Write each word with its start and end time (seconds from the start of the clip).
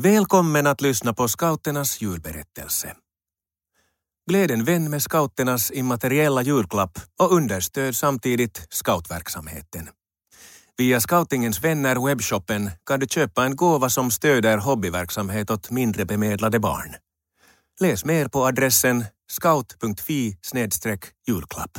Välkommen 0.00 0.66
att 0.66 0.80
lyssna 0.80 1.14
på 1.14 1.28
scouternas 1.28 2.00
julberättelse. 2.00 2.96
Gläd 4.30 4.50
en 4.50 4.64
vän 4.64 4.90
med 4.90 5.02
scouternas 5.02 5.70
immateriella 5.70 6.42
julklapp 6.42 6.98
och 7.16 7.32
understöd 7.32 7.96
samtidigt 7.96 8.66
scoutverksamheten. 8.70 9.88
Via 10.76 11.00
Scoutingens 11.00 11.64
vänner 11.64 12.06
webbshoppen 12.06 12.70
kan 12.86 13.00
du 13.00 13.06
köpa 13.06 13.44
en 13.44 13.56
gåva 13.56 13.90
som 13.90 14.10
stöder 14.10 14.58
hobbyverksamhet 14.58 15.50
åt 15.50 15.70
mindre 15.70 16.04
bemedlade 16.04 16.58
barn. 16.58 16.94
Läs 17.80 18.04
mer 18.04 18.28
på 18.28 18.46
adressen 18.46 19.04
scout.fi 19.30 20.36
julklapp. 21.26 21.78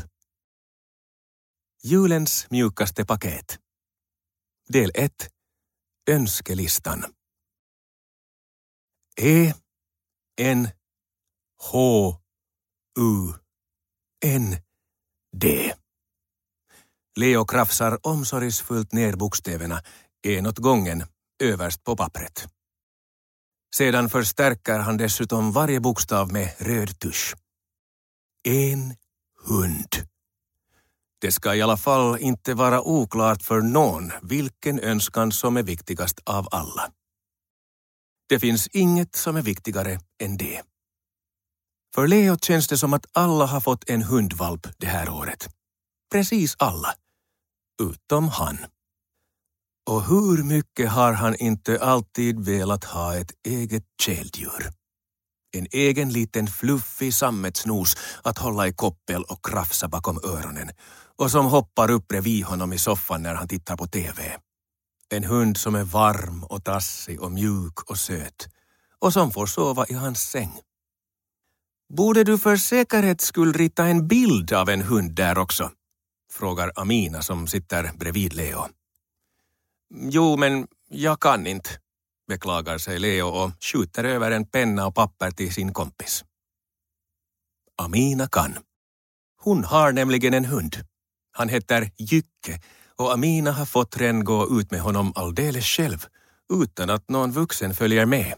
Julens 1.84 2.48
mjukaste 2.50 3.06
paket. 3.06 3.60
Del 4.70 4.92
1. 4.94 5.12
Önskelistan. 6.10 7.04
E 9.22 9.54
N 10.42 10.68
H 11.72 12.16
U 13.00 13.34
N 14.26 14.56
D. 15.38 15.74
Leo 17.16 17.46
krafsar 17.46 18.08
omsorgsfullt 18.08 18.94
ner 18.94 19.16
bokstäverna 19.16 19.82
en 20.28 20.48
åt 20.48 20.58
gången 20.58 21.04
överst 21.44 21.84
på 21.84 21.96
pappret. 21.96 22.48
Sedan 23.76 24.10
förstärker 24.10 24.80
han 24.80 24.98
dessutom 24.98 25.52
varje 25.52 25.80
bokstav 25.80 26.32
med 26.32 26.56
röd 26.58 27.00
tusch. 27.00 27.36
En 28.44 28.96
hund. 29.46 29.96
Det 31.22 31.32
ska 31.32 31.56
i 31.56 31.62
alla 31.62 31.78
fall 31.78 32.18
inte 32.20 32.54
vara 32.54 32.82
oklart 32.82 33.44
för 33.44 33.62
någon 33.62 34.12
vilken 34.22 34.80
önskan 34.80 35.32
som 35.32 35.58
är 35.58 35.64
viktigast 35.64 36.20
av 36.26 36.48
alla. 36.52 36.92
Det 38.30 38.40
finns 38.40 38.68
inget 38.68 39.16
som 39.16 39.36
är 39.36 39.42
viktigare 39.42 40.00
än 40.24 40.38
det. 40.38 40.62
För 41.96 42.08
Leo 42.08 42.38
känns 42.38 42.68
det 42.68 42.78
som 42.78 42.94
att 42.94 43.06
alla 43.12 43.46
har 43.46 43.62
fått 43.62 43.90
en 43.90 44.04
hundvalp 44.04 44.68
det 44.78 44.88
här 44.88 45.10
året. 45.10 45.48
Precis 46.12 46.56
alla. 46.60 46.94
Utom 47.82 48.28
han. 48.28 48.58
Och 49.90 50.04
hur 50.04 50.44
mycket 50.44 50.90
har 50.90 51.14
han 51.14 51.36
inte 51.36 51.80
alltid 51.82 52.40
velat 52.40 52.84
ha 52.84 53.16
ett 53.16 53.32
eget 53.48 53.84
källdjur? 54.02 54.70
En 55.58 55.68
egen 55.72 56.10
liten 56.10 56.48
fluffig 56.48 57.14
sammetsnos 57.14 57.98
att 58.24 58.38
hålla 58.38 58.68
i 58.68 58.74
koppel 58.74 59.24
och 59.24 59.46
krafsa 59.46 59.88
bakom 59.88 60.20
öronen 60.24 60.72
och 61.18 61.32
som 61.32 61.46
hoppar 61.46 61.92
upp 61.92 62.08
bredvid 62.08 62.46
honom 62.46 62.74
i 62.74 62.78
soffan 62.78 63.24
när 63.24 63.36
han 63.36 63.48
tittar 63.48 63.78
på 63.78 63.88
TV. 63.88 64.38
En 65.10 65.24
hund 65.24 65.58
som 65.58 65.76
är 65.76 65.84
varm 65.84 66.44
och 66.44 66.64
tassig 66.64 67.22
och 67.22 67.32
mjuk 67.32 67.90
och 67.90 67.98
söt 67.98 68.48
och 69.00 69.14
som 69.14 69.32
får 69.32 69.46
sova 69.46 69.86
i 69.88 69.94
hans 69.94 70.22
säng. 70.22 70.60
Borde 71.94 72.24
du 72.24 72.38
för 72.38 72.58
säkerhets 72.58 73.26
skull 73.26 73.54
rita 73.54 73.86
en 73.86 74.08
bild 74.08 74.54
av 74.54 74.70
en 74.70 74.82
hund 74.82 75.16
där 75.16 75.38
också? 75.38 75.72
Frågar 76.32 76.72
Amina 76.76 77.22
som 77.22 77.48
sitter 77.48 77.92
bredvid 77.94 78.34
Leo. 78.34 78.68
Jo, 79.90 80.38
men 80.38 80.68
jag 80.90 81.20
kan 81.20 81.48
inte, 81.48 81.70
beklagar 82.28 82.78
sig 82.78 83.00
Leo 83.00 83.28
och 83.28 83.52
skjuter 83.64 84.04
över 84.04 84.32
en 84.32 84.46
penna 84.46 84.88
och 84.88 84.96
papper 84.96 85.32
till 85.32 85.54
sin 85.54 85.74
kompis. 85.74 86.26
Amina 87.78 88.28
kan. 88.28 88.58
Hon 89.38 89.64
har 89.64 89.92
nämligen 89.92 90.34
en 90.34 90.46
hund. 90.46 90.76
Han 91.32 91.50
heter 91.50 91.92
Jycke 91.98 92.62
och 93.00 93.14
Amina 93.14 93.52
har 93.52 93.66
fått 93.66 93.98
Ren 93.98 94.24
gå 94.24 94.60
ut 94.60 94.72
med 94.72 94.82
honom 94.82 95.14
alldeles 95.16 95.66
själv 95.66 96.06
utan 96.54 96.90
att 96.90 97.10
någon 97.10 97.32
vuxen 97.32 97.76
följer 97.76 98.06
med. 98.06 98.34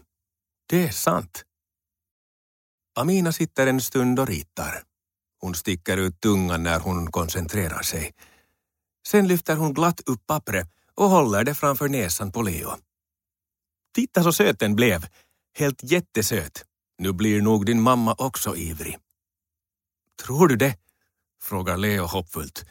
Det 0.68 0.88
är 0.88 0.90
sant. 0.90 1.44
Amina 2.94 3.32
sitter 3.32 3.66
en 3.66 3.80
stund 3.80 4.20
och 4.20 4.28
ritar. 4.28 4.82
Hon 5.40 5.54
sticker 5.54 5.96
ut 5.96 6.20
tungan 6.20 6.62
när 6.62 6.80
hon 6.80 7.10
koncentrerar 7.12 7.82
sig. 7.82 8.12
Sen 9.06 9.28
lyfter 9.28 9.56
hon 9.56 9.74
glatt 9.74 10.00
upp 10.08 10.26
pappret 10.26 10.68
och 10.94 11.10
håller 11.10 11.44
det 11.44 11.54
framför 11.54 11.88
näsan 11.88 12.32
på 12.32 12.42
Leo. 12.42 12.70
Titta 13.94 14.22
så 14.22 14.32
söt 14.32 14.58
den 14.58 14.76
blev. 14.76 15.06
Helt 15.58 15.82
jättesöt. 15.82 16.64
Nu 16.98 17.12
blir 17.12 17.42
nog 17.42 17.66
din 17.66 17.82
mamma 17.82 18.14
också 18.18 18.56
ivrig. 18.56 18.98
Tror 20.22 20.48
du 20.48 20.56
det? 20.56 20.76
frågar 21.42 21.76
Leo 21.76 22.06
hoppfullt 22.06 22.64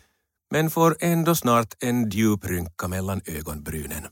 men 0.52 0.70
får 0.70 0.98
ändå 1.00 1.36
snart 1.36 1.74
en 1.80 2.10
djup 2.10 2.46
rynka 2.46 2.88
mellan 2.88 3.22
ögonbrynen. 3.26 4.08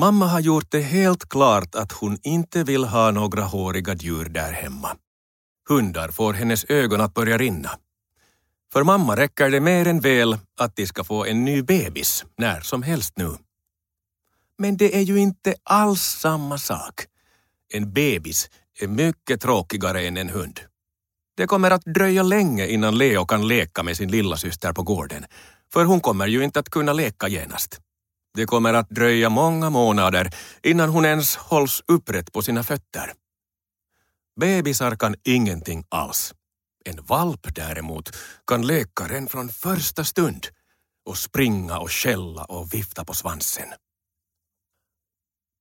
Mamma 0.00 0.26
har 0.26 0.40
gjort 0.40 0.70
det 0.70 0.80
helt 0.80 1.28
klart 1.28 1.74
att 1.74 1.92
hon 1.92 2.18
inte 2.22 2.64
vill 2.64 2.84
ha 2.84 3.10
några 3.10 3.42
håriga 3.42 3.94
djur 3.94 4.24
där 4.24 4.52
hemma. 4.52 4.96
Hundar 5.68 6.08
får 6.08 6.32
hennes 6.32 6.64
ögon 6.64 7.00
att 7.00 7.14
börja 7.14 7.38
rinna. 7.38 7.70
För 8.72 8.84
mamma 8.84 9.16
räcker 9.16 9.50
det 9.50 9.60
mer 9.60 9.86
än 9.86 10.00
väl 10.00 10.38
att 10.58 10.76
de 10.76 10.86
ska 10.86 11.04
få 11.04 11.24
en 11.24 11.44
ny 11.44 11.62
bebis 11.62 12.24
när 12.36 12.60
som 12.60 12.82
helst 12.82 13.12
nu. 13.16 13.36
Men 14.58 14.76
det 14.76 14.96
är 14.96 15.02
ju 15.02 15.18
inte 15.18 15.54
alls 15.62 16.02
samma 16.02 16.58
sak. 16.58 17.06
En 17.74 17.92
bebis 17.92 18.50
är 18.80 18.88
mycket 18.88 19.40
tråkigare 19.40 20.06
än 20.06 20.16
en 20.16 20.28
hund. 20.28 20.60
Det 21.36 21.46
kommer 21.46 21.70
att 21.70 21.84
dröja 21.84 22.22
länge 22.22 22.66
innan 22.66 22.98
Leo 22.98 23.26
kan 23.26 23.48
leka 23.48 23.82
med 23.82 23.96
sin 23.96 24.10
lillasyster 24.10 24.72
på 24.72 24.82
gården, 24.82 25.24
för 25.72 25.84
hon 25.84 26.00
kommer 26.00 26.26
ju 26.26 26.44
inte 26.44 26.60
att 26.60 26.70
kunna 26.70 26.92
leka 26.92 27.28
genast. 27.28 27.80
Det 28.34 28.46
kommer 28.46 28.74
att 28.74 28.90
dröja 28.90 29.28
många 29.28 29.70
månader 29.70 30.30
innan 30.62 30.88
hon 30.88 31.04
ens 31.04 31.36
hålls 31.36 31.82
upprätt 31.88 32.32
på 32.32 32.42
sina 32.42 32.62
fötter. 32.62 33.12
Bebisar 34.40 34.96
kan 34.96 35.14
ingenting 35.24 35.84
alls. 35.88 36.34
En 36.84 37.04
valp 37.04 37.54
däremot 37.54 38.16
kan 38.46 38.66
leka 38.66 39.04
redan 39.08 39.28
från 39.28 39.48
första 39.48 40.04
stund 40.04 40.46
och 41.06 41.18
springa 41.18 41.78
och 41.78 41.90
skälla 41.90 42.44
och 42.44 42.74
vifta 42.74 43.04
på 43.04 43.14
svansen. 43.14 43.68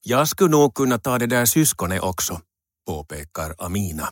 Jag 0.03 0.27
skulle 0.27 0.49
nog 0.49 0.73
kunna 0.73 0.97
ta 0.97 1.17
det 1.17 1.27
där 1.27 1.45
syskonet 1.45 2.01
också, 2.01 2.41
påpekar 2.87 3.55
Amina. 3.57 4.09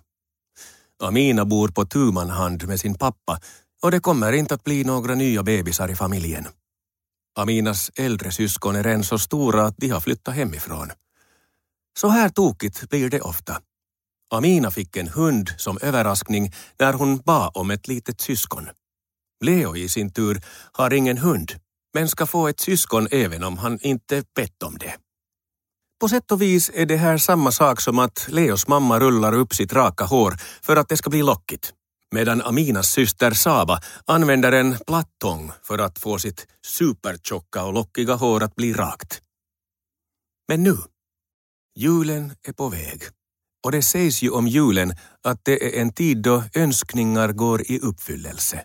Amina 1.03 1.45
bor 1.45 1.67
på 1.67 1.85
tumanhand 1.85 2.67
med 2.67 2.79
sin 2.79 2.95
pappa 2.95 3.39
och 3.81 3.91
det 3.91 3.99
kommer 3.99 4.33
inte 4.33 4.53
att 4.53 4.63
bli 4.63 4.83
några 4.83 5.15
nya 5.15 5.43
bebisar 5.43 5.91
i 5.91 5.95
familjen. 5.95 6.47
Aminas 7.35 7.91
äldre 7.95 8.31
syskon 8.31 8.75
är 8.75 8.87
än 8.87 9.03
så 9.03 9.19
stora 9.19 9.65
att 9.65 9.77
de 9.77 9.89
har 9.89 10.01
flyttat 10.01 10.35
hemifrån. 10.35 10.91
Så 11.97 12.07
här 12.07 12.29
tokigt 12.29 12.89
blir 12.89 13.09
det 13.09 13.21
ofta. 13.21 13.61
Amina 14.33 14.71
fick 14.71 14.97
en 14.97 15.07
hund 15.07 15.49
som 15.57 15.77
överraskning 15.81 16.53
när 16.79 16.93
hon 16.93 17.17
bad 17.17 17.51
om 17.53 17.71
ett 17.71 17.87
litet 17.87 18.21
syskon. 18.21 18.69
Leo 19.45 19.75
i 19.75 19.89
sin 19.89 20.11
tur 20.11 20.41
har 20.71 20.93
ingen 20.93 21.17
hund, 21.17 21.51
men 21.93 22.09
ska 22.09 22.25
få 22.25 22.47
ett 22.47 22.59
syskon 22.59 23.07
även 23.11 23.43
om 23.43 23.57
han 23.57 23.79
inte 23.81 24.23
bett 24.35 24.63
om 24.63 24.77
det. 24.77 24.93
På 26.03 26.09
sätt 26.09 26.31
och 26.31 26.41
vis 26.41 26.71
är 26.73 26.85
det 26.85 26.97
här 26.97 27.17
samma 27.17 27.51
sak 27.51 27.81
som 27.81 27.99
att 27.99 28.27
Leos 28.29 28.67
mamma 28.67 28.99
rullar 28.99 29.33
upp 29.33 29.53
sitt 29.53 29.73
raka 29.73 30.05
hår 30.05 30.33
för 30.61 30.75
att 30.75 30.89
det 30.89 30.97
ska 30.97 31.09
bli 31.09 31.23
lockigt. 31.23 31.73
Medan 32.11 32.41
Aminas 32.41 32.87
syster 32.87 33.31
Saba 33.31 33.81
använder 34.05 34.51
en 34.51 34.77
plattång 34.87 35.51
för 35.63 35.79
att 35.79 35.99
få 35.99 36.19
sitt 36.19 36.47
supertjocka 36.65 37.63
och 37.63 37.73
lockiga 37.73 38.13
hår 38.15 38.43
att 38.43 38.55
bli 38.55 38.73
rakt. 38.73 39.21
Men 40.47 40.63
nu, 40.63 40.77
julen 41.75 42.33
är 42.47 42.53
på 42.53 42.69
väg. 42.69 43.01
Och 43.65 43.71
det 43.71 43.81
sägs 43.81 44.21
ju 44.21 44.29
om 44.29 44.47
julen 44.47 44.93
att 45.23 45.39
det 45.43 45.77
är 45.77 45.81
en 45.81 45.93
tid 45.93 46.17
då 46.17 46.43
önskningar 46.53 47.31
går 47.31 47.71
i 47.71 47.79
uppfyllelse. 47.79 48.63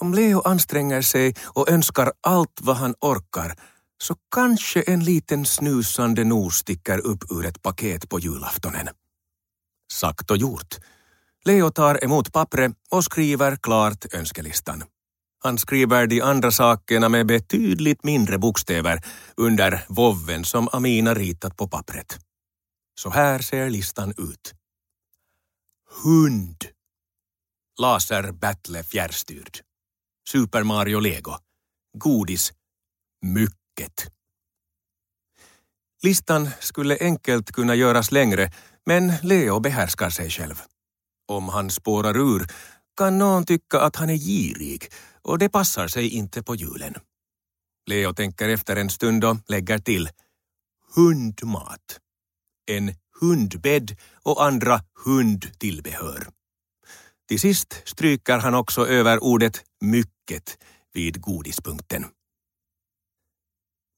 Om 0.00 0.14
Leo 0.14 0.40
anstränger 0.40 1.02
sig 1.02 1.34
och 1.44 1.70
önskar 1.70 2.12
allt 2.20 2.60
vad 2.62 2.76
han 2.76 2.94
orkar 3.00 3.56
så 4.02 4.16
kanske 4.34 4.82
en 4.82 5.04
liten 5.04 5.46
snusande 5.46 6.24
nos 6.24 6.54
sticker 6.54 6.98
upp 6.98 7.30
ur 7.30 7.46
ett 7.46 7.62
paket 7.62 8.08
på 8.08 8.18
julaftonen. 8.18 8.88
Sagt 9.92 10.30
och 10.30 10.36
gjort. 10.36 10.74
Leo 11.44 11.70
tar 11.70 12.04
emot 12.04 12.32
pappret 12.32 12.72
och 12.90 13.04
skriver 13.04 13.56
klart 13.56 14.14
önskelistan. 14.14 14.84
Han 15.44 15.58
skriver 15.58 16.06
de 16.06 16.20
andra 16.20 16.50
sakerna 16.50 17.08
med 17.08 17.26
betydligt 17.26 18.04
mindre 18.04 18.38
bokstäver 18.38 19.04
under 19.36 19.84
vovven 19.88 20.44
som 20.44 20.68
Amina 20.72 21.14
ritat 21.14 21.56
på 21.56 21.68
pappret. 21.68 22.18
Så 23.00 23.10
här 23.10 23.38
ser 23.38 23.70
listan 23.70 24.10
ut. 24.10 24.54
Hund. 26.04 26.64
Laser 27.80 28.32
Battle 28.32 28.82
fjärrstyrd. 28.82 29.58
Super 30.28 30.62
Mario 30.62 31.00
Lego. 31.00 31.36
Godis. 31.98 32.52
Mycket 33.22 33.67
mycket. 33.78 34.10
Listan 36.02 36.48
skulle 36.60 36.98
enkelt 37.00 37.52
kunna 37.52 37.74
göras 37.74 38.12
längre, 38.12 38.52
men 38.86 39.12
Leo 39.22 39.60
behärskar 39.60 40.10
sig 40.10 40.30
själv. 40.30 40.62
Om 41.28 41.48
han 41.48 41.70
spårar 41.70 42.16
ur 42.16 42.46
kan 42.96 43.18
någon 43.18 43.44
tycka 43.44 43.80
att 43.80 43.96
han 43.96 44.10
är 44.10 44.16
girig 44.16 44.88
och 45.22 45.38
det 45.38 45.48
passar 45.48 45.88
sig 45.88 46.08
inte 46.08 46.42
på 46.42 46.54
julen. 46.54 46.94
Leo 47.86 48.14
tänker 48.14 48.48
efter 48.48 48.76
en 48.76 48.90
stund 48.90 49.24
och 49.24 49.36
lägger 49.48 49.78
till 49.78 50.08
hundmat. 50.96 52.00
en 52.70 52.94
hundbädd 53.20 53.96
och 54.24 54.44
andra 54.44 54.80
hundtillbehör. 55.04 56.28
Till 57.28 57.40
sist 57.40 57.82
stryker 57.84 58.38
han 58.38 58.54
också 58.54 58.86
över 58.86 59.24
ordet 59.24 59.64
mycket 59.80 60.58
vid 60.94 61.20
godispunkten. 61.20 62.04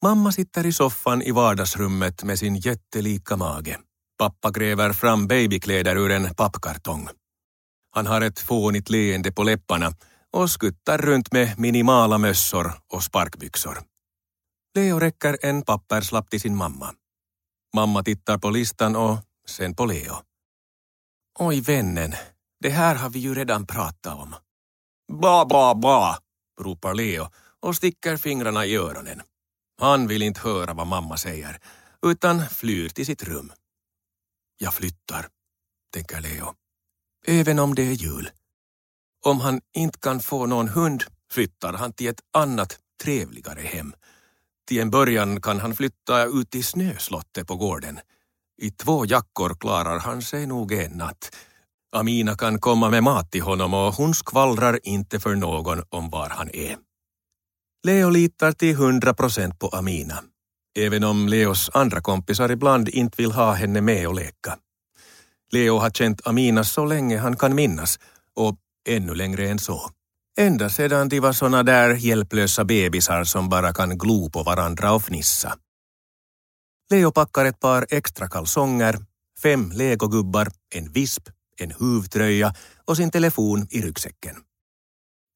Mamma 0.03 0.33
sitter 0.33 0.67
i 0.67 0.73
soffan 0.73 1.23
i 1.23 1.31
vardagsrummet 1.31 2.25
med 2.25 2.39
sin 2.39 2.57
jättelika 2.57 3.37
mage. 3.37 3.79
Pappa 4.19 4.51
gräver 4.51 4.93
fram 4.93 5.27
babykläder 5.27 5.97
ur 5.97 6.11
en 6.11 6.35
pappkartong. 6.35 7.09
Han 7.91 8.07
har 8.07 8.21
ett 8.21 8.39
fånigt 8.39 8.91
leende 8.91 9.33
på 9.33 9.43
läpparna 9.43 9.93
och 10.33 10.51
skuttar 10.51 10.99
runt 10.99 11.33
med 11.33 11.59
minimala 11.59 12.19
mössor 12.19 12.73
och 12.93 13.03
sparkbyxor. 13.03 13.79
Leo 14.75 14.99
räcker 14.99 15.39
en 15.43 15.63
papperslapp 15.63 16.31
till 16.31 16.41
sin 16.41 16.57
mamma. 16.57 16.95
Mamma 17.75 18.03
tittar 18.03 18.39
på 18.39 18.51
listan 18.51 18.97
och 18.97 19.19
sen 19.47 19.75
på 19.75 19.87
Leo. 19.87 20.15
Oj 21.39 21.61
vännen, 21.61 22.15
det 22.61 22.71
här 22.71 22.95
har 22.95 23.11
vi 23.11 23.19
ju 23.19 23.35
redan 23.35 23.67
pratat 23.67 24.15
om. 24.15 24.35
Ba, 25.21 25.45
ba, 25.45 25.75
ba! 25.75 26.19
ropar 26.61 26.95
Leo 26.95 27.29
och 27.61 27.77
sticker 27.77 28.17
fingrarna 28.17 28.67
i 28.67 28.77
öronen. 28.77 29.23
Han 29.81 30.07
vill 30.07 30.23
inte 30.23 30.41
höra 30.41 30.75
vad 30.75 30.87
mamma 30.87 31.17
säger, 31.17 31.59
utan 32.07 32.49
flyr 32.49 32.89
till 32.89 33.07
sitt 33.07 33.23
rum. 33.23 33.53
Jag 34.59 34.75
flyttar, 34.75 35.29
tänker 35.95 36.21
Leo. 36.21 36.55
Även 37.27 37.59
om 37.59 37.75
det 37.75 37.83
är 37.83 37.93
jul. 37.93 38.31
Om 39.25 39.41
han 39.41 39.61
inte 39.77 39.99
kan 39.99 40.21
få 40.21 40.47
någon 40.47 40.69
hund 40.69 41.05
flyttar 41.33 41.73
han 41.73 41.93
till 41.93 42.09
ett 42.09 42.21
annat, 42.33 42.79
trevligare 43.03 43.61
hem. 43.61 43.95
Till 44.69 44.81
en 44.81 44.91
början 44.91 45.41
kan 45.43 45.61
han 45.61 45.75
flytta 45.75 46.25
ut 46.25 46.55
i 46.55 46.63
snöslottet 46.63 47.47
på 47.47 47.57
gården. 47.57 48.01
I 48.63 48.71
två 48.71 49.07
jackor 49.07 49.55
klarar 49.61 49.99
han 49.99 50.23
sig 50.23 50.47
nog 50.47 50.73
en 50.73 50.93
natt. 50.93 51.37
Amina 51.93 52.37
kan 52.37 52.61
komma 52.61 52.91
med 52.91 53.03
mat 53.03 53.31
till 53.31 53.43
honom 53.43 53.75
och 53.75 53.95
hon 53.95 54.15
skvallrar 54.15 54.81
inte 54.83 55.21
för 55.21 55.35
någon 55.35 55.83
om 55.89 56.11
var 56.11 56.29
han 56.29 56.51
är. 56.51 56.77
Leo 57.83 58.11
litar 58.11 58.53
till 58.53 58.77
hundra 58.77 59.15
procent 59.15 59.59
på 59.59 59.69
Amina, 59.69 60.23
även 60.79 61.05
om 61.05 61.29
Leos 61.29 61.71
andra 61.75 62.01
kompisar 62.01 62.51
ibland 62.51 62.89
inte 62.89 63.23
vill 63.23 63.33
ha 63.33 63.53
henne 63.53 63.81
med 63.81 64.09
och 64.09 64.15
leka. 64.15 64.59
Leo 65.53 65.79
har 65.79 65.91
känt 65.91 66.27
Amina 66.27 66.65
så 66.65 66.85
länge 66.85 67.19
han 67.19 67.37
kan 67.37 67.55
minnas 67.55 67.99
och 68.35 68.57
ännu 68.89 69.15
längre 69.15 69.49
än 69.49 69.59
så. 69.59 69.91
Ända 70.39 70.71
sedan 70.71 71.09
de 71.09 71.21
var 71.21 71.33
såna 71.33 71.63
där 71.63 71.95
hjälplösa 71.95 72.65
bebisar 72.65 73.25
som 73.25 73.49
bara 73.49 73.73
kan 73.73 73.99
glo 73.99 74.31
på 74.31 74.43
varandra 74.43 74.93
och 74.93 75.03
fnissa. 75.03 75.59
Leo 76.91 77.13
packar 77.13 77.45
ett 77.45 77.61
par 77.61 77.87
extra 77.91 78.29
kalsonger, 78.29 78.99
fem 79.43 79.71
legogubbar, 79.75 80.49
en 80.75 80.93
visp, 80.93 81.29
en 81.57 81.71
huvtröja 81.79 82.55
och 82.85 82.97
sin 82.97 83.11
telefon 83.11 83.67
i 83.71 83.83
ryggsäcken. 83.83 84.37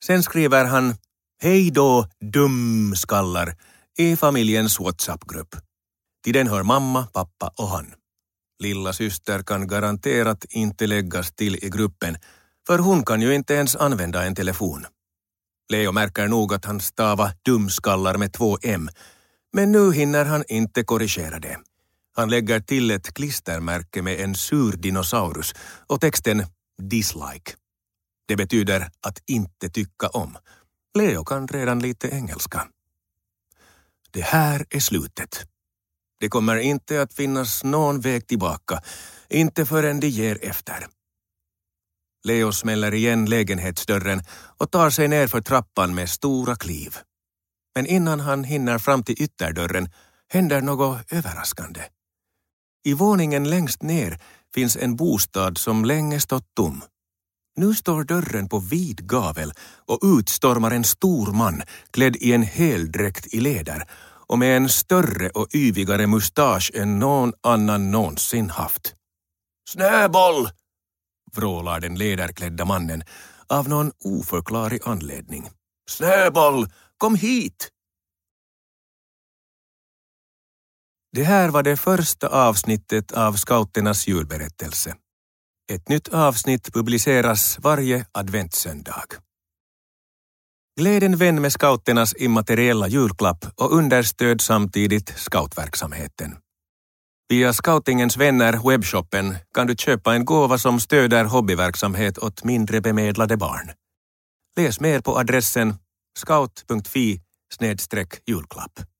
Sen 0.05 0.23
skriver 0.23 0.64
han 0.64 0.94
Hej 1.43 1.71
då, 1.71 2.09
dumskallar 2.21 3.57
i 3.99 4.17
familjens 4.17 4.81
WhatsApp-grupp. 4.81 5.57
Till 6.25 6.33
den 6.33 6.47
hör 6.47 6.63
mamma, 6.63 7.07
pappa 7.07 7.53
och 7.57 7.69
han. 7.69 7.95
Lilla 8.63 8.93
syster 8.93 9.43
kan 9.43 9.67
garanterat 9.67 10.45
inte 10.51 10.87
läggas 10.87 11.33
till 11.33 11.65
i 11.65 11.71
gruppen 11.71 12.17
för 12.67 12.79
hon 12.79 13.05
kan 13.05 13.21
ju 13.21 13.35
inte 13.35 13.55
ens 13.55 13.77
använda 13.77 14.25
en 14.25 14.35
telefon. 14.35 14.87
Leo 15.73 15.93
märker 15.93 16.29
nog 16.29 16.55
att 16.55 16.65
han 16.65 16.81
stavar 16.81 17.33
dumskallar 17.45 18.17
med 18.17 18.33
två 18.33 18.59
M, 18.63 18.89
men 19.53 19.73
nu 19.73 19.93
hinner 19.93 20.25
han 20.25 20.45
inte 20.49 20.85
korrigera 20.85 21.39
det. 21.39 21.59
Han 22.17 22.31
lägger 22.31 22.61
till 22.61 22.91
ett 22.91 23.15
klistermärke 23.15 24.03
med 24.03 24.21
en 24.21 24.35
sur 24.35 24.73
dinosaurus 24.73 25.55
och 25.87 26.01
texten 26.01 26.47
dislike. 26.83 27.53
Det 28.29 28.37
betyder 28.37 28.91
att 29.07 29.19
inte 29.27 29.69
tycka 29.69 30.09
om. 30.09 30.37
Leo 30.99 31.25
kan 31.25 31.49
redan 31.49 31.79
lite 31.79 32.08
engelska. 32.08 32.69
Det 34.11 34.20
här 34.23 34.67
är 34.70 34.81
slutet. 34.81 35.46
Det 36.20 36.29
kommer 36.29 36.56
inte 36.56 37.02
att 37.02 37.14
finnas 37.14 37.64
någon 37.64 38.00
väg 38.00 38.26
tillbaka, 38.26 38.82
inte 39.29 39.67
förrän 39.67 40.00
de 40.00 40.08
ger 40.08 40.38
efter. 40.44 40.87
Leo 42.25 42.52
smäller 42.52 42.94
igen 42.94 43.26
lägenhetsdörren 43.26 44.23
och 44.58 44.70
tar 44.70 44.91
sig 44.91 45.08
ner 45.08 45.26
för 45.26 45.41
trappan 45.41 45.94
med 45.94 46.11
stora 46.11 46.56
kliv. 46.56 46.97
Men 47.75 47.87
innan 47.87 48.20
han 48.20 48.44
hinner 48.44 48.79
fram 48.79 49.02
till 49.02 49.23
ytterdörren 49.23 49.88
händer 50.29 50.61
något 50.61 51.12
överraskande. 51.12 51.81
I 52.85 52.94
våningen 52.94 53.50
längst 53.50 53.82
ner 53.82 54.20
finns 54.55 54.76
en 54.76 54.97
bostad 54.97 55.58
som 55.58 55.85
länge 55.85 56.20
stått 56.20 56.55
tom. 56.55 56.82
Nu 57.56 57.75
står 57.75 58.05
dörren 58.05 58.49
på 58.49 58.59
vid 58.59 59.06
gavel 59.06 59.53
och 59.87 59.99
utstormar 60.03 60.71
en 60.71 60.85
stor 60.85 61.33
man 61.33 61.62
klädd 61.91 62.17
i 62.17 62.33
en 62.33 62.43
heldräkt 62.43 63.35
i 63.35 63.41
läder 63.41 63.89
och 64.27 64.39
med 64.39 64.56
en 64.56 64.69
större 64.69 65.31
och 65.31 65.55
yvigare 65.55 66.06
mustasch 66.06 66.71
än 66.75 66.99
någon 66.99 67.33
annan 67.43 67.91
någonsin 67.91 68.51
haft. 68.51 68.95
Snöboll! 69.69 70.49
vrålar 71.37 71.81
den 71.81 71.99
läderklädda 71.99 72.65
mannen 72.65 73.03
av 73.47 73.69
någon 73.69 73.93
oförklarlig 74.05 74.81
anledning. 74.85 75.50
Snöboll, 75.91 76.67
kom 76.99 77.15
hit! 77.15 77.69
Det 81.12 81.25
här 81.25 81.49
var 81.49 81.62
det 81.62 81.77
första 81.77 82.29
avsnittet 82.29 83.12
av 83.12 83.33
Scouternas 83.33 84.07
julberättelse. 84.07 84.97
Ett 85.72 85.88
nytt 85.88 86.08
avsnitt 86.08 86.72
publiceras 86.72 87.58
varje 87.62 88.06
adventssöndag. 88.12 89.05
Gläd 90.81 91.02
en 91.02 91.16
vän 91.16 91.40
med 91.43 91.52
scouternas 91.52 92.14
immateriella 92.16 92.88
julklapp 92.88 93.46
och 93.56 93.72
understöd 93.72 94.40
samtidigt 94.40 95.08
scoutverksamheten. 95.16 96.37
Via 97.28 97.52
Scoutingens 97.52 98.16
vänner 98.16 98.69
webbshoppen 98.69 99.37
kan 99.55 99.66
du 99.66 99.75
köpa 99.76 100.14
en 100.14 100.25
gåva 100.25 100.58
som 100.58 100.81
stöder 100.81 101.25
hobbyverksamhet 101.25 102.19
åt 102.19 102.44
mindre 102.44 102.81
bemedlade 102.81 103.37
barn. 103.37 103.70
Läs 104.56 104.81
mer 104.81 105.00
på 105.00 105.19
adressen 105.19 105.75
scout.fi 106.19 107.20
julklapp. 108.26 108.94